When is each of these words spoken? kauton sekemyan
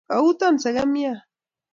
kauton 0.09 0.55
sekemyan 0.63 1.17